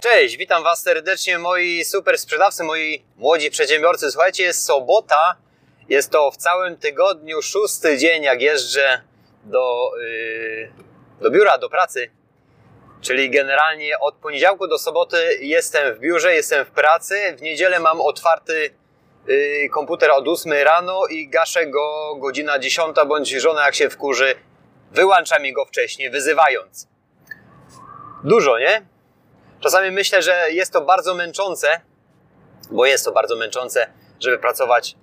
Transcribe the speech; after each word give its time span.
Cześć, 0.00 0.36
witam 0.36 0.62
Was 0.62 0.82
serdecznie, 0.82 1.38
moi 1.38 1.84
super 1.84 2.18
sprzedawcy, 2.18 2.64
moi 2.64 3.04
młodzi 3.16 3.50
przedsiębiorcy. 3.50 4.10
Słuchajcie, 4.10 4.42
jest 4.42 4.64
sobota, 4.64 5.36
jest 5.88 6.10
to 6.10 6.30
w 6.30 6.36
całym 6.36 6.76
tygodniu 6.76 7.42
szósty 7.42 7.98
dzień, 7.98 8.22
jak 8.22 8.42
jeżdżę 8.42 9.02
do, 9.44 9.92
yy, 10.00 10.72
do 11.20 11.30
biura, 11.30 11.58
do 11.58 11.68
pracy. 11.68 12.10
Czyli 13.00 13.30
generalnie 13.30 13.98
od 13.98 14.14
poniedziałku 14.14 14.66
do 14.66 14.78
soboty 14.78 15.38
jestem 15.40 15.94
w 15.94 15.98
biurze, 15.98 16.34
jestem 16.34 16.64
w 16.64 16.70
pracy. 16.70 17.34
W 17.38 17.42
niedzielę 17.42 17.80
mam 17.80 18.00
otwarty 18.00 18.70
yy, 19.26 19.68
komputer 19.68 20.10
od 20.10 20.28
8 20.28 20.52
rano 20.52 21.06
i 21.06 21.28
gaszę 21.28 21.66
go 21.66 22.16
godzina 22.16 22.58
10, 22.58 22.96
bądź 23.06 23.30
żona 23.30 23.64
jak 23.64 23.74
się 23.74 23.90
wkurzy, 23.90 24.34
wyłącza 24.90 25.38
mi 25.38 25.52
go 25.52 25.64
wcześniej, 25.64 26.10
wyzywając. 26.10 26.88
Dużo, 28.24 28.58
nie? 28.58 28.90
Czasami 29.60 29.90
myślę, 29.90 30.22
że 30.22 30.46
jest 30.50 30.72
to 30.72 30.80
bardzo 30.80 31.14
męczące, 31.14 31.80
bo 32.70 32.86
jest 32.86 33.04
to 33.04 33.12
bardzo 33.12 33.36
męczące, 33.36 33.86
żeby 34.20 34.38
pracować 34.38 34.96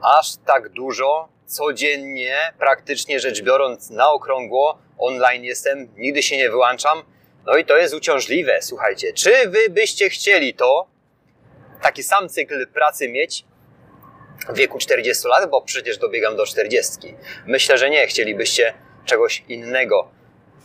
aż 0.00 0.36
tak 0.46 0.68
dużo, 0.68 1.28
codziennie, 1.46 2.36
praktycznie 2.58 3.20
rzecz 3.20 3.42
biorąc, 3.42 3.90
na 3.90 4.10
okrągło. 4.10 4.78
Online 4.98 5.44
jestem, 5.44 5.88
nigdy 5.96 6.22
się 6.22 6.36
nie 6.36 6.50
wyłączam. 6.50 7.02
No 7.46 7.56
i 7.56 7.64
to 7.64 7.76
jest 7.76 7.94
uciążliwe, 7.94 8.58
słuchajcie. 8.62 9.12
Czy 9.12 9.48
wy 9.48 9.70
byście 9.70 10.10
chcieli 10.10 10.54
to, 10.54 10.86
taki 11.82 12.02
sam 12.02 12.28
cykl 12.28 12.66
pracy 12.66 13.08
mieć 13.08 13.44
w 14.48 14.56
wieku 14.56 14.78
40 14.78 15.28
lat, 15.28 15.50
bo 15.50 15.62
przecież 15.62 15.98
dobiegam 15.98 16.36
do 16.36 16.46
40. 16.46 17.14
Myślę, 17.46 17.78
że 17.78 17.90
nie. 17.90 18.06
Chcielibyście 18.06 18.74
czegoś 19.04 19.44
innego 19.48 20.10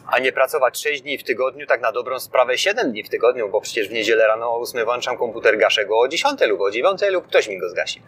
a 0.07 0.19
nie 0.19 0.31
pracować 0.31 0.81
6 0.81 1.01
dni 1.01 1.17
w 1.17 1.23
tygodniu, 1.23 1.67
tak 1.67 1.81
na 1.81 1.91
dobrą 1.91 2.19
sprawę 2.19 2.57
7 2.57 2.91
dni 2.91 3.03
w 3.03 3.09
tygodniu, 3.09 3.49
bo 3.49 3.61
przecież 3.61 3.87
w 3.87 3.91
niedzielę 3.91 4.27
rano 4.27 4.51
o 4.51 4.61
8 4.61 4.85
włączam 4.85 5.17
komputer, 5.17 5.57
gaszę 5.57 5.85
go 5.85 5.99
o 5.99 6.07
10 6.07 6.41
lub 6.41 6.61
o 6.61 6.71
9 6.71 7.01
lub 7.01 7.27
ktoś 7.27 7.47
mi 7.47 7.59
go 7.59 7.69
zgasi. 7.69 8.01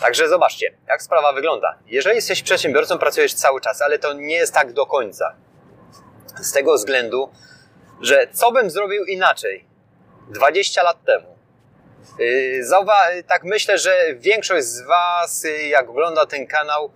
Także 0.00 0.28
zobaczcie, 0.28 0.74
jak 0.88 1.02
sprawa 1.02 1.32
wygląda. 1.32 1.78
Jeżeli 1.86 2.16
jesteś 2.16 2.42
przedsiębiorcą, 2.42 2.98
pracujesz 2.98 3.34
cały 3.34 3.60
czas, 3.60 3.82
ale 3.82 3.98
to 3.98 4.12
nie 4.12 4.34
jest 4.34 4.54
tak 4.54 4.72
do 4.72 4.86
końca. 4.86 5.36
Z 6.40 6.52
tego 6.52 6.74
względu, 6.74 7.30
że 8.00 8.28
co 8.32 8.52
bym 8.52 8.70
zrobił 8.70 9.04
inaczej 9.04 9.64
20 10.28 10.82
lat 10.82 11.04
temu? 11.04 11.36
Yy, 12.18 13.22
tak 13.28 13.44
myślę, 13.44 13.78
że 13.78 14.14
większość 14.14 14.66
z 14.66 14.82
Was, 14.82 15.44
yy, 15.44 15.66
jak 15.66 15.88
ogląda 15.88 16.26
ten 16.26 16.46
kanał, 16.46 16.90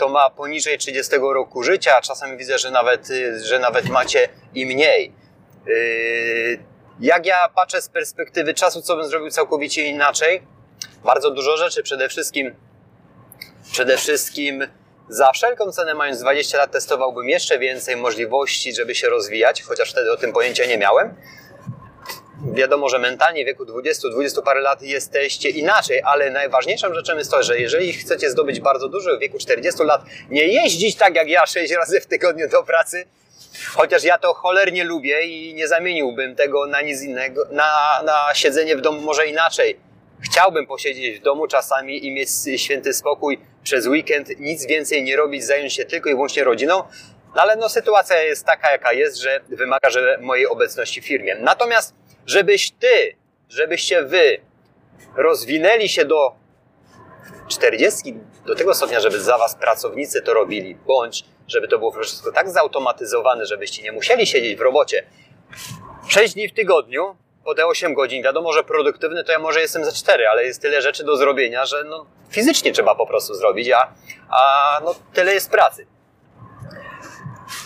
to 0.00 0.08
ma 0.08 0.30
poniżej 0.30 0.78
30 0.78 1.16
roku 1.16 1.62
życia, 1.62 1.96
a 1.96 2.00
czasami 2.00 2.36
widzę, 2.36 2.58
że 2.58 2.70
nawet, 2.70 3.10
y, 3.10 3.44
że 3.44 3.58
nawet 3.58 3.88
macie 3.88 4.28
i 4.54 4.66
mniej. 4.66 5.12
Y, 5.68 6.58
jak 7.00 7.26
ja 7.26 7.48
patrzę 7.54 7.82
z 7.82 7.88
perspektywy 7.88 8.54
czasu, 8.54 8.82
co 8.82 8.96
bym 8.96 9.08
zrobił 9.08 9.30
całkowicie 9.30 9.84
inaczej? 9.84 10.42
Bardzo 11.04 11.30
dużo 11.30 11.56
rzeczy. 11.56 11.82
Przede 11.82 12.08
wszystkim, 12.08 12.54
przede 13.72 13.96
wszystkim 13.96 14.66
za 15.08 15.32
wszelką 15.32 15.72
cenę, 15.72 15.94
mając 15.94 16.20
20 16.20 16.58
lat, 16.58 16.70
testowałbym 16.72 17.28
jeszcze 17.28 17.58
więcej 17.58 17.96
możliwości, 17.96 18.74
żeby 18.74 18.94
się 18.94 19.08
rozwijać, 19.08 19.62
chociaż 19.62 19.90
wtedy 19.90 20.12
o 20.12 20.16
tym 20.16 20.32
pojęcia 20.32 20.66
nie 20.66 20.78
miałem 20.78 21.14
wiadomo, 22.54 22.88
że 22.88 22.98
mentalnie 22.98 23.44
w 23.44 23.46
wieku 23.46 23.64
20-20 23.64 24.42
parę 24.44 24.60
lat 24.60 24.82
jesteście 24.82 25.50
inaczej, 25.50 26.02
ale 26.04 26.30
najważniejszą 26.30 26.94
rzeczą 26.94 27.16
jest 27.16 27.30
to, 27.30 27.42
że 27.42 27.58
jeżeli 27.58 27.92
chcecie 27.92 28.30
zdobyć 28.30 28.60
bardzo 28.60 28.88
dużo 28.88 29.16
w 29.16 29.20
wieku 29.20 29.38
40 29.38 29.82
lat, 29.82 30.02
nie 30.30 30.46
jeździć 30.46 30.96
tak 30.96 31.14
jak 31.14 31.28
ja 31.28 31.46
6 31.46 31.72
razy 31.72 32.00
w 32.00 32.06
tygodniu 32.06 32.48
do 32.48 32.62
pracy, 32.62 33.04
chociaż 33.68 34.04
ja 34.04 34.18
to 34.18 34.34
cholernie 34.34 34.84
lubię 34.84 35.22
i 35.22 35.54
nie 35.54 35.68
zamieniłbym 35.68 36.36
tego 36.36 36.66
na 36.66 36.82
nic 36.82 37.02
innego, 37.02 37.44
na, 37.50 38.02
na 38.04 38.34
siedzenie 38.34 38.76
w 38.76 38.80
domu 38.80 39.00
może 39.00 39.26
inaczej. 39.26 39.80
Chciałbym 40.20 40.66
posiedzieć 40.66 41.20
w 41.20 41.22
domu 41.22 41.46
czasami 41.46 42.06
i 42.06 42.12
mieć 42.12 42.28
święty 42.56 42.94
spokój 42.94 43.38
przez 43.62 43.86
weekend, 43.86 44.28
nic 44.38 44.66
więcej 44.66 45.02
nie 45.02 45.16
robić, 45.16 45.44
zająć 45.44 45.74
się 45.74 45.84
tylko 45.84 46.08
i 46.08 46.12
wyłącznie 46.12 46.44
rodziną, 46.44 46.82
no 47.34 47.42
ale 47.42 47.56
no, 47.56 47.68
sytuacja 47.68 48.22
jest 48.22 48.46
taka, 48.46 48.72
jaka 48.72 48.92
jest, 48.92 49.16
że 49.16 49.40
wymaga 49.48 49.90
że 49.90 50.18
mojej 50.20 50.46
obecności 50.46 51.00
w 51.00 51.06
firmie. 51.06 51.36
Natomiast 51.40 51.94
żebyś 52.26 52.70
ty, 52.70 53.16
żebyście 53.48 54.02
wy 54.02 54.40
rozwinęli 55.16 55.88
się 55.88 56.04
do 56.04 56.32
40, 57.48 58.14
do 58.46 58.54
tego 58.54 58.74
stopnia, 58.74 59.00
żeby 59.00 59.20
za 59.20 59.38
was 59.38 59.54
pracownicy 59.54 60.22
to 60.22 60.34
robili, 60.34 60.74
bądź 60.74 61.24
żeby 61.48 61.68
to 61.68 61.78
było 61.78 61.92
wszystko 61.92 62.32
tak 62.32 62.50
zautomatyzowane, 62.50 63.46
żebyście 63.46 63.82
nie 63.82 63.92
musieli 63.92 64.26
siedzieć 64.26 64.58
w 64.58 64.60
robocie 64.60 65.06
6 66.08 66.34
dni 66.34 66.48
w 66.48 66.54
tygodniu, 66.54 67.16
po 67.44 67.54
te 67.54 67.66
8 67.66 67.94
godzin. 67.94 68.22
Wiadomo, 68.22 68.52
że 68.52 68.64
produktywny 68.64 69.24
to 69.24 69.32
ja 69.32 69.38
może 69.38 69.60
jestem 69.60 69.84
za 69.84 69.92
4, 69.92 70.28
ale 70.28 70.44
jest 70.44 70.62
tyle 70.62 70.82
rzeczy 70.82 71.04
do 71.04 71.16
zrobienia, 71.16 71.66
że 71.66 71.84
no, 71.84 72.06
fizycznie 72.30 72.72
trzeba 72.72 72.94
po 72.94 73.06
prostu 73.06 73.34
zrobić, 73.34 73.70
a, 73.70 73.92
a 74.30 74.80
no, 74.84 74.94
tyle 75.12 75.34
jest 75.34 75.50
pracy. 75.50 75.86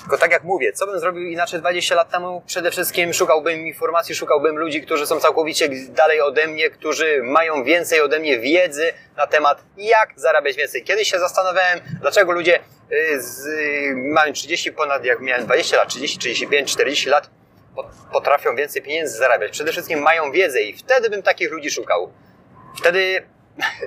Tylko 0.05 0.19
tak 0.19 0.33
jak 0.33 0.45
mówię, 0.45 0.73
co 0.73 0.87
bym 0.87 1.01
zrobił 1.01 1.23
inaczej 1.29 1.61
20 1.61 1.95
lat 1.95 2.11
temu? 2.11 2.43
Przede 2.47 2.71
wszystkim 2.71 3.13
szukałbym 3.13 3.67
informacji, 3.67 4.15
szukałbym 4.15 4.59
ludzi, 4.59 4.83
którzy 4.83 5.07
są 5.07 5.21
całkowicie 5.21 5.69
dalej 5.89 6.21
ode 6.21 6.47
mnie, 6.47 6.71
którzy 6.71 7.23
mają 7.23 7.65
więcej 7.65 8.01
ode 8.01 8.19
mnie 8.19 8.39
wiedzy 8.39 8.93
na 9.17 9.27
temat, 9.27 9.63
jak 9.77 10.13
zarabiać 10.17 10.57
więcej. 10.57 10.85
Kiedyś 10.85 11.11
się 11.11 11.19
zastanawiałem, 11.19 11.81
dlaczego 12.01 12.33
ludzie 12.33 12.61
y, 12.93 13.23
z, 13.23 13.47
mają 13.97 14.33
30 14.33 14.73
ponad, 14.73 15.05
jak 15.05 15.21
miałem 15.21 15.45
20 15.45 15.77
lat, 15.77 15.89
30, 15.89 16.19
35, 16.19 16.73
40 16.73 17.09
lat, 17.09 17.31
potrafią 18.13 18.57
więcej 18.57 18.83
pieniędzy 18.83 19.17
zarabiać. 19.17 19.53
Przede 19.53 19.73
wszystkim 19.73 19.99
mają 19.99 20.33
wiedzę 20.33 20.63
i 20.63 20.77
wtedy 20.77 21.11
bym 21.11 21.23
takich 21.23 21.51
ludzi 21.51 21.71
szukał. 21.71 22.13
Wtedy 22.79 23.23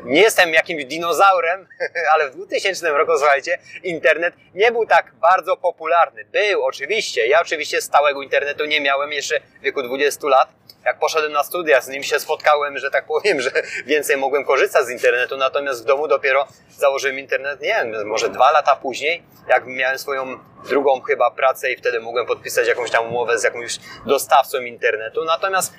nie 0.03 0.21
jestem 0.21 0.53
jakimś 0.53 0.85
dinozaurem, 0.85 1.67
ale 2.13 2.29
w 2.29 2.35
2000 2.35 2.89
roku, 2.89 3.11
słuchajcie, 3.17 3.57
internet 3.83 4.33
nie 4.53 4.71
był 4.71 4.85
tak 4.85 5.11
bardzo 5.15 5.57
popularny. 5.57 6.25
Był 6.25 6.65
oczywiście, 6.65 7.27
ja 7.27 7.41
oczywiście 7.41 7.81
stałego 7.81 8.21
internetu 8.21 8.65
nie 8.65 8.81
miałem 8.81 9.11
jeszcze 9.11 9.39
w 9.39 9.61
wieku 9.61 9.83
20 9.83 10.27
lat. 10.27 10.49
Jak 10.85 10.99
poszedłem 10.99 11.31
na 11.31 11.43
studia, 11.43 11.81
z 11.81 11.87
nim 11.87 12.03
się 12.03 12.19
spotkałem, 12.19 12.77
że 12.77 12.91
tak 12.91 13.05
powiem, 13.05 13.41
że 13.45 13.51
więcej 13.85 14.17
mogłem 14.17 14.45
korzystać 14.45 14.85
z 14.85 14.89
internetu, 14.89 15.37
natomiast 15.37 15.83
w 15.83 15.85
domu 15.85 16.07
dopiero 16.07 16.47
założyłem 16.69 17.19
internet, 17.19 17.61
nie 17.61 17.67
wiem, 17.67 18.07
może 18.07 18.29
dwa 18.29 18.51
lata 18.51 18.75
później, 18.75 19.23
jak 19.47 19.65
miałem 19.65 19.99
swoją 19.99 20.39
drugą 20.69 21.01
chyba 21.01 21.31
pracę 21.31 21.71
i 21.71 21.77
wtedy 21.77 21.99
mogłem 21.99 22.25
podpisać 22.25 22.67
jakąś 22.67 22.91
tam 22.91 23.07
umowę 23.07 23.39
z 23.39 23.43
jakimś 23.43 23.79
dostawcą 24.05 24.61
internetu. 24.61 25.25
Natomiast 25.25 25.73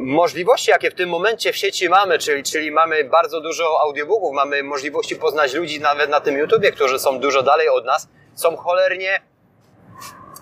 możliwości, 0.00 0.70
jakie 0.70 0.90
w 0.90 0.94
tym 0.94 1.08
momencie 1.08 1.52
w 1.52 1.56
sieci 1.56 1.88
mamy, 1.88 2.18
czyli, 2.18 2.42
czyli 2.42 2.70
mamy 2.70 3.04
bardzo 3.04 3.40
dużo 3.40 3.80
audiobooków, 3.80 4.32
mamy 4.32 4.62
możliwości 4.62 5.16
poznać 5.16 5.54
ludzi 5.54 5.80
nawet 5.80 6.10
na 6.10 6.20
tym 6.20 6.38
YouTubie, 6.38 6.72
którzy 6.72 6.98
są 6.98 7.20
dużo 7.20 7.42
dalej 7.42 7.68
od 7.68 7.84
nas, 7.84 8.08
są 8.34 8.56
cholernie 8.56 9.20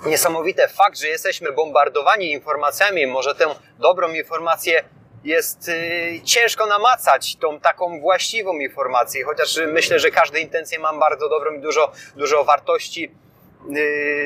niesamowite. 0.06 0.68
Fakt, 0.68 0.98
że 0.98 1.08
jesteśmy 1.08 1.52
bombardowani 1.52 2.32
informacjami, 2.32 3.06
może 3.06 3.34
tę 3.34 3.46
dobrą 3.78 4.12
informację 4.12 4.84
jest 5.24 5.68
yy, 5.68 6.20
ciężko 6.24 6.66
namacać, 6.66 7.36
tą 7.36 7.60
taką 7.60 8.00
właściwą 8.00 8.52
informację, 8.58 9.24
chociaż 9.24 9.60
myślę, 9.66 9.98
że 9.98 10.10
każde 10.10 10.40
intencje 10.40 10.78
mam 10.78 10.98
bardzo 10.98 11.28
dobrą 11.28 11.54
i 11.54 11.60
dużo, 11.60 11.92
dużo 12.16 12.44
wartości 12.44 13.10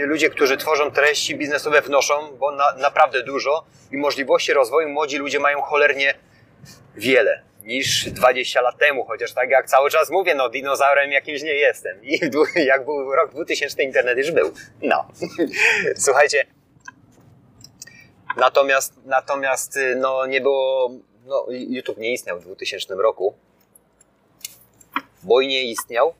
ludzie, 0.03 0.31
którzy 0.31 0.57
tworzą 0.57 0.91
treści 0.91 1.37
biznesowe 1.37 1.83
wnoszą, 1.83 2.37
bo 2.37 2.53
na, 2.53 2.73
naprawdę 2.73 3.23
dużo 3.23 3.65
i 3.93 3.97
możliwości 3.97 4.53
rozwoju 4.53 4.89
młodzi 4.89 5.17
ludzie 5.17 5.41
mają 5.41 5.63
cholernie 5.63 6.15
wiele 6.97 7.43
niż 7.63 8.11
20 8.11 8.61
lat 8.61 8.79
temu, 8.79 9.05
chociaż 9.05 9.33
tak 9.33 9.51
jak 9.51 9.67
cały 9.67 9.91
czas 9.91 10.11
mówię, 10.11 10.35
no 10.35 10.49
dinozaurem 10.49 11.13
jakimś 11.13 11.43
nie 11.43 11.55
jestem. 11.55 12.05
I 12.05 12.21
jak 12.73 12.85
był 12.85 13.15
rok 13.15 13.31
2000, 13.31 13.83
internet 13.83 14.19
już 14.19 14.31
był. 14.31 14.53
No. 14.83 15.09
Słuchajcie. 15.97 16.47
Natomiast, 18.37 18.95
natomiast 19.05 19.77
y, 19.77 19.97
no 19.97 20.27
nie 20.27 20.41
było, 20.41 20.91
no 21.25 21.47
YouTube 21.49 21.99
nie 21.99 22.13
istniał 22.13 22.41
w 22.41 22.45
2000 22.45 22.95
roku, 22.95 23.35
bo 25.23 25.41
i 25.41 25.49
nie 25.49 25.65
istniał, 25.65 26.15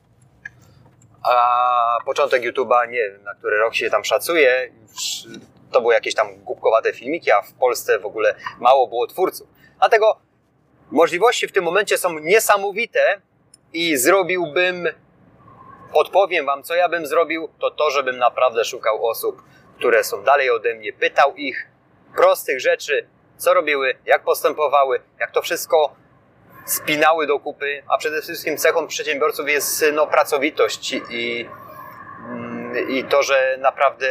a 1.23 1.97
początek 2.05 2.43
YouTube'a, 2.43 2.89
nie 2.89 3.09
wiem, 3.11 3.23
na 3.23 3.33
który 3.33 3.57
rok 3.57 3.75
się 3.75 3.89
tam 3.89 4.03
szacuje, 4.03 4.71
to 5.71 5.81
były 5.81 5.93
jakieś 5.93 6.15
tam 6.15 6.43
głupkowate 6.43 6.93
filmiki, 6.93 7.31
a 7.31 7.41
w 7.41 7.53
Polsce 7.53 7.99
w 7.99 8.05
ogóle 8.05 8.35
mało 8.59 8.87
było 8.87 9.07
twórców. 9.07 9.47
Dlatego 9.79 10.17
możliwości 10.91 11.47
w 11.47 11.51
tym 11.51 11.63
momencie 11.63 11.97
są 11.97 12.19
niesamowite 12.19 13.21
i 13.73 13.97
zrobiłbym, 13.97 14.87
odpowiem 15.93 16.45
Wam, 16.45 16.63
co 16.63 16.75
ja 16.75 16.89
bym 16.89 17.07
zrobił, 17.07 17.49
to 17.59 17.71
to, 17.71 17.91
żebym 17.91 18.17
naprawdę 18.17 18.65
szukał 18.65 19.07
osób, 19.07 19.43
które 19.77 20.03
są 20.03 20.23
dalej 20.23 20.49
ode 20.49 20.75
mnie, 20.75 20.93
pytał 20.93 21.35
ich 21.35 21.67
prostych 22.15 22.59
rzeczy, 22.59 23.07
co 23.37 23.53
robiły, 23.53 23.95
jak 24.05 24.23
postępowały, 24.23 24.99
jak 25.19 25.31
to 25.31 25.41
wszystko 25.41 25.95
spinały 26.65 27.27
do 27.27 27.39
kupy, 27.39 27.83
a 27.87 27.97
przede 27.97 28.21
wszystkim 28.21 28.57
cechą 28.57 28.87
przedsiębiorców 28.87 29.49
jest 29.49 29.85
no, 29.93 30.07
pracowitość 30.07 30.93
i, 31.09 31.49
i 32.89 33.03
to, 33.03 33.23
że 33.23 33.57
naprawdę 33.59 34.07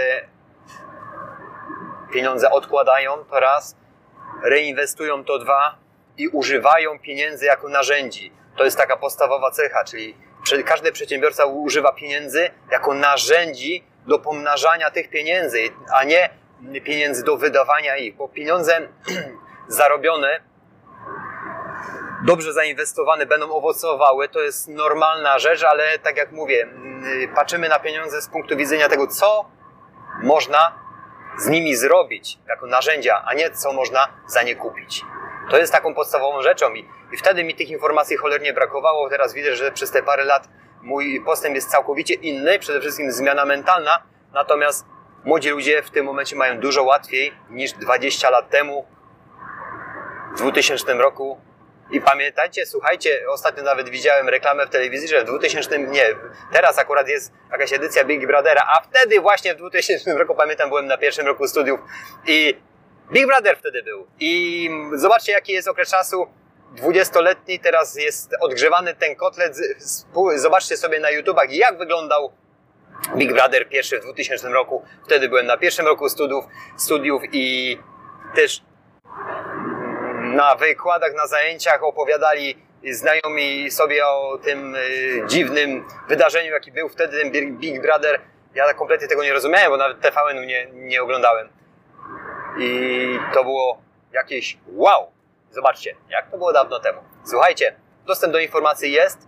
pieniądze 2.12 2.50
odkładają 2.50 3.24
to 3.24 3.40
raz 3.40 3.76
reinwestują 4.42 5.24
to 5.24 5.38
dwa 5.38 5.78
i 6.18 6.28
używają 6.28 6.98
pieniędzy 6.98 7.44
jako 7.44 7.68
narzędzi. 7.68 8.32
To 8.56 8.64
jest 8.64 8.76
taka 8.76 8.96
podstawowa 8.96 9.50
cecha, 9.50 9.84
czyli 9.84 10.64
każdy 10.64 10.92
przedsiębiorca 10.92 11.44
używa 11.44 11.92
pieniędzy 11.92 12.50
jako 12.70 12.94
narzędzi 12.94 13.84
do 14.06 14.18
pomnażania 14.18 14.90
tych 14.90 15.10
pieniędzy, 15.10 15.58
a 15.94 16.04
nie 16.04 16.30
pieniędzy 16.84 17.24
do 17.24 17.36
wydawania 17.36 17.96
ich, 17.96 18.16
bo 18.16 18.28
pieniądze 18.28 18.88
zarobione, 19.68 20.40
dobrze 22.24 22.52
zainwestowane 22.52 23.26
będą 23.26 23.50
owocowały, 23.50 24.28
to 24.28 24.40
jest 24.40 24.68
normalna 24.68 25.38
rzecz, 25.38 25.62
ale 25.64 25.98
tak 25.98 26.16
jak 26.16 26.32
mówię, 26.32 26.68
patrzymy 27.34 27.68
na 27.68 27.78
pieniądze 27.78 28.22
z 28.22 28.28
punktu 28.28 28.56
widzenia 28.56 28.88
tego, 28.88 29.06
co 29.06 29.50
można 30.22 30.72
z 31.38 31.48
nimi 31.48 31.76
zrobić 31.76 32.38
jako 32.48 32.66
narzędzia, 32.66 33.22
a 33.26 33.34
nie 33.34 33.50
co 33.50 33.72
można 33.72 34.08
za 34.26 34.42
nie 34.42 34.56
kupić. 34.56 35.04
To 35.50 35.58
jest 35.58 35.72
taką 35.72 35.94
podstawową 35.94 36.42
rzeczą 36.42 36.74
i, 36.74 36.88
i 37.12 37.16
wtedy 37.16 37.44
mi 37.44 37.54
tych 37.54 37.68
informacji 37.68 38.16
cholernie 38.16 38.52
brakowało. 38.52 39.10
Teraz 39.10 39.34
widzę, 39.34 39.56
że 39.56 39.72
przez 39.72 39.90
te 39.90 40.02
parę 40.02 40.24
lat 40.24 40.48
mój 40.82 41.20
postęp 41.24 41.54
jest 41.54 41.70
całkowicie 41.70 42.14
inny, 42.14 42.58
przede 42.58 42.80
wszystkim 42.80 43.12
zmiana 43.12 43.44
mentalna, 43.44 44.02
natomiast 44.32 44.86
młodzi 45.24 45.50
ludzie 45.50 45.82
w 45.82 45.90
tym 45.90 46.06
momencie 46.06 46.36
mają 46.36 46.60
dużo 46.60 46.82
łatwiej 46.82 47.32
niż 47.50 47.72
20 47.72 48.30
lat 48.30 48.50
temu, 48.50 48.86
w 50.34 50.38
2000 50.38 50.94
roku. 50.94 51.49
I 51.92 52.00
pamiętajcie, 52.00 52.66
słuchajcie, 52.66 53.20
ostatnio 53.28 53.62
nawet 53.62 53.88
widziałem 53.88 54.28
reklamę 54.28 54.66
w 54.66 54.70
telewizji, 54.70 55.08
że 55.08 55.20
w 55.20 55.24
2000, 55.24 55.78
nie, 55.78 56.06
teraz 56.52 56.78
akurat 56.78 57.08
jest 57.08 57.32
jakaś 57.52 57.72
edycja 57.72 58.04
Big 58.04 58.26
Brothera, 58.26 58.66
a 58.76 58.82
wtedy 58.82 59.20
właśnie 59.20 59.54
w 59.54 59.58
2000 59.58 60.14
roku, 60.14 60.34
pamiętam, 60.34 60.68
byłem 60.68 60.86
na 60.86 60.98
pierwszym 60.98 61.26
roku 61.26 61.48
studiów 61.48 61.80
i 62.26 62.56
Big 63.12 63.26
Brother 63.26 63.56
wtedy 63.58 63.82
był. 63.82 64.06
I 64.20 64.70
zobaczcie, 64.94 65.32
jaki 65.32 65.52
jest 65.52 65.68
okres 65.68 65.90
czasu. 65.90 66.26
20-letni, 66.76 67.60
teraz 67.60 67.96
jest 67.96 68.34
odgrzewany 68.40 68.94
ten 68.94 69.16
kotlet. 69.16 69.56
Zobaczcie 70.36 70.76
sobie 70.76 71.00
na 71.00 71.10
YouTubach, 71.10 71.52
jak 71.52 71.78
wyglądał 71.78 72.32
Big 73.16 73.32
Brother 73.32 73.68
pierwszy 73.68 73.98
w 73.98 74.02
2000 74.02 74.48
roku. 74.48 74.84
Wtedy 75.04 75.28
byłem 75.28 75.46
na 75.46 75.56
pierwszym 75.56 75.86
roku 75.86 76.08
studiów, 76.08 76.44
studiów 76.76 77.22
i 77.32 77.78
też 78.34 78.62
na 80.30 80.54
wykładach, 80.54 81.14
na 81.14 81.26
zajęciach 81.26 81.82
opowiadali 81.82 82.56
znajomi 82.90 83.70
sobie 83.70 84.06
o 84.06 84.38
tym 84.38 84.74
y, 84.74 85.22
dziwnym 85.26 85.84
wydarzeniu, 86.08 86.52
jaki 86.52 86.72
był 86.72 86.88
wtedy 86.88 87.22
ten 87.22 87.56
Big 87.58 87.82
Brother. 87.82 88.20
Ja 88.54 88.74
kompletnie 88.74 89.08
tego 89.08 89.24
nie 89.24 89.32
rozumiałem, 89.32 89.70
bo 89.70 89.76
nawet 89.76 90.00
TVN 90.00 90.46
nie, 90.46 90.66
nie 90.72 91.02
oglądałem. 91.02 91.48
I 92.58 93.18
to 93.34 93.44
było 93.44 93.82
jakieś 94.12 94.58
wow! 94.66 95.10
Zobaczcie, 95.50 95.96
jak 96.08 96.30
to 96.30 96.36
było 96.36 96.52
dawno 96.52 96.80
temu. 96.80 97.00
Słuchajcie, 97.24 97.74
dostęp 98.06 98.32
do 98.32 98.38
informacji 98.38 98.92
jest. 98.92 99.18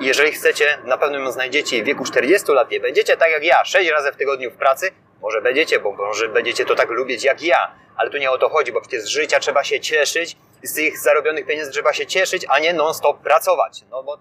Jeżeli 0.00 0.32
chcecie, 0.32 0.78
na 0.84 0.98
pewno 0.98 1.18
ją 1.18 1.32
znajdziecie 1.32 1.82
w 1.82 1.86
wieku 1.86 2.04
40 2.04 2.52
lat. 2.52 2.70
Nie 2.70 2.80
będziecie 2.80 3.16
tak 3.16 3.30
jak 3.30 3.44
ja, 3.44 3.64
6 3.64 3.90
razy 3.90 4.12
w 4.12 4.16
tygodniu 4.16 4.50
w 4.50 4.56
pracy. 4.56 4.90
Może 5.20 5.40
będziecie, 5.40 5.80
bo 5.80 5.92
może 5.92 6.28
będziecie 6.28 6.64
to 6.64 6.74
tak 6.74 6.90
lubić 6.90 7.24
jak 7.24 7.42
ja. 7.42 7.74
Ale 8.00 8.10
tu 8.10 8.18
nie 8.18 8.30
o 8.30 8.38
to 8.38 8.48
chodzi, 8.48 8.72
bo 8.72 8.80
przecież 8.80 9.02
z 9.02 9.06
życia 9.06 9.40
trzeba 9.40 9.64
się 9.64 9.80
cieszyć. 9.80 10.36
Z 10.62 10.74
tych 10.74 10.98
zarobionych 10.98 11.46
pieniędzy 11.46 11.70
trzeba 11.70 11.92
się 11.92 12.06
cieszyć, 12.06 12.46
a 12.48 12.58
nie 12.58 12.72
non-stop 12.72 13.18
pracować. 13.22 13.84
No 13.90 14.02
bo 14.02 14.18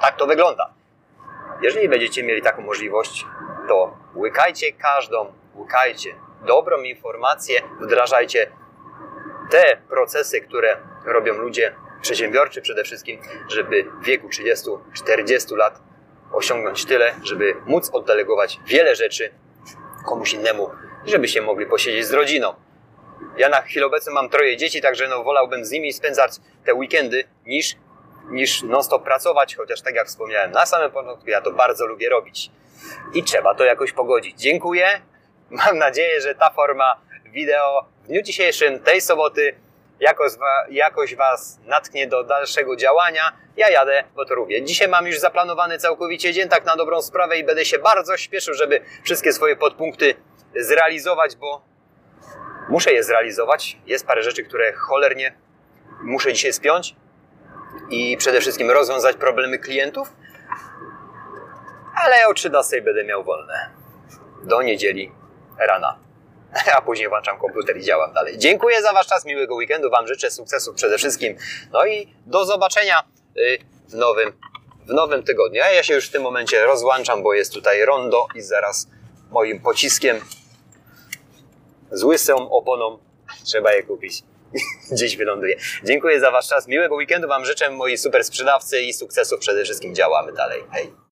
tak 0.00 0.16
to 0.16 0.26
wygląda. 0.26 0.74
Jeżeli 1.62 1.88
będziecie 1.88 2.22
mieli 2.22 2.42
taką 2.42 2.62
możliwość, 2.62 3.26
to 3.68 3.96
łykajcie 4.16 4.72
każdą, 4.72 5.32
łykajcie 5.56 6.14
dobrą 6.46 6.82
informację, 6.82 7.62
wdrażajcie 7.80 8.50
te 9.50 9.76
procesy, 9.88 10.40
które 10.40 10.76
robią 11.04 11.34
ludzie 11.34 11.74
przedsiębiorczy 12.02 12.62
przede 12.62 12.84
wszystkim, 12.84 13.20
żeby 13.48 13.84
w 13.84 14.04
wieku 14.04 14.28
30-40 14.28 15.56
lat 15.56 15.80
osiągnąć 16.32 16.84
tyle, 16.84 17.14
żeby 17.22 17.56
móc 17.66 17.90
oddelegować 17.92 18.60
wiele 18.66 18.96
rzeczy 18.96 19.30
komuś 20.06 20.32
innemu, 20.32 20.70
żeby 21.06 21.28
się 21.28 21.42
mogli 21.42 21.66
posiedzieć 21.66 22.06
z 22.06 22.12
rodziną. 22.12 22.54
Ja 23.36 23.48
na 23.48 23.62
chwilę 23.62 23.86
obecną 23.86 24.12
mam 24.12 24.28
troje 24.28 24.56
dzieci, 24.56 24.80
także 24.80 25.08
no 25.08 25.24
wolałbym 25.24 25.64
z 25.64 25.70
nimi 25.70 25.92
spędzać 25.92 26.32
te 26.64 26.74
weekendy 26.74 27.24
niż, 27.46 27.76
niż 28.30 28.62
non-stop 28.62 29.04
pracować, 29.04 29.56
chociaż 29.56 29.82
tak 29.82 29.94
jak 29.94 30.06
wspomniałem 30.06 30.52
na 30.52 30.66
samym 30.66 30.90
początku, 30.90 31.30
ja 31.30 31.40
to 31.40 31.50
bardzo 31.50 31.86
lubię 31.86 32.08
robić. 32.08 32.50
I 33.14 33.24
trzeba 33.24 33.54
to 33.54 33.64
jakoś 33.64 33.92
pogodzić. 33.92 34.40
Dziękuję. 34.40 35.00
Mam 35.50 35.78
nadzieję, 35.78 36.20
że 36.20 36.34
ta 36.34 36.50
forma 36.50 37.00
wideo 37.24 37.84
w 38.04 38.06
dniu 38.06 38.22
dzisiejszym, 38.22 38.80
tej 38.80 39.00
soboty, 39.00 39.54
jakoś, 40.00 40.32
jakoś 40.70 41.14
Was 41.14 41.58
natknie 41.66 42.06
do 42.06 42.24
dalszego 42.24 42.76
działania. 42.76 43.32
Ja 43.56 43.70
jadę 43.70 44.04
w 44.16 44.28
Toruwie. 44.28 44.64
Dzisiaj 44.64 44.88
mam 44.88 45.06
już 45.06 45.18
zaplanowany 45.18 45.78
całkowicie 45.78 46.32
dzień, 46.32 46.48
tak 46.48 46.64
na 46.64 46.76
dobrą 46.76 47.02
sprawę 47.02 47.38
i 47.38 47.44
będę 47.44 47.64
się 47.64 47.78
bardzo 47.78 48.16
śpieszył, 48.16 48.54
żeby 48.54 48.80
wszystkie 49.04 49.32
swoje 49.32 49.56
podpunkty 49.56 50.14
zrealizować, 50.56 51.36
bo 51.36 51.69
muszę 52.70 52.92
je 52.92 53.04
zrealizować. 53.04 53.78
Jest 53.86 54.06
parę 54.06 54.22
rzeczy, 54.22 54.44
które 54.44 54.72
cholernie 54.72 55.34
muszę 56.02 56.32
dzisiaj 56.32 56.52
spiąć 56.52 56.96
i 57.90 58.16
przede 58.16 58.40
wszystkim 58.40 58.70
rozwiązać 58.70 59.16
problemy 59.16 59.58
klientów, 59.58 60.12
ale 61.94 62.26
o 62.28 62.34
13 62.34 62.82
będę 62.82 63.04
miał 63.04 63.24
wolne. 63.24 63.70
Do 64.42 64.62
niedzieli 64.62 65.12
rana. 65.58 65.98
A 66.76 66.82
później 66.82 67.08
włączam 67.08 67.38
komputer 67.38 67.76
i 67.76 67.82
działam 67.82 68.12
dalej. 68.12 68.38
Dziękuję 68.38 68.82
za 68.82 68.92
Wasz 68.92 69.06
czas, 69.06 69.24
miłego 69.24 69.54
weekendu. 69.54 69.90
Wam 69.90 70.06
życzę 70.06 70.30
sukcesu 70.30 70.74
przede 70.74 70.98
wszystkim. 70.98 71.36
No 71.72 71.86
i 71.86 72.14
do 72.26 72.44
zobaczenia 72.44 73.02
y, 73.36 73.58
w 73.88 73.94
nowym, 73.94 74.32
w 74.86 74.92
nowym 74.92 75.22
tygodniu. 75.22 75.62
A 75.62 75.70
ja 75.70 75.82
się 75.82 75.94
już 75.94 76.08
w 76.08 76.12
tym 76.12 76.22
momencie 76.22 76.64
rozłączam, 76.64 77.22
bo 77.22 77.34
jest 77.34 77.52
tutaj 77.52 77.84
rondo 77.84 78.26
i 78.34 78.42
zaraz 78.42 78.88
moim 79.30 79.60
pociskiem 79.60 80.20
z 81.92 82.04
łysą 82.04 82.50
oponą 82.50 82.98
trzeba 83.44 83.72
je 83.72 83.82
kupić. 83.82 84.22
Gdzieś 84.92 85.16
wyląduje. 85.16 85.56
Dziękuję 85.84 86.20
za 86.20 86.30
Wasz 86.30 86.48
czas. 86.48 86.68
Miłego 86.68 86.94
weekendu 86.94 87.28
Wam 87.28 87.44
życzę, 87.44 87.70
moi 87.70 87.96
super 87.96 88.24
sprzedawcy 88.24 88.80
i 88.80 88.92
sukcesów 88.92 89.40
przede 89.40 89.64
wszystkim. 89.64 89.94
Działamy 89.94 90.32
dalej. 90.32 90.62
Hej! 90.72 91.09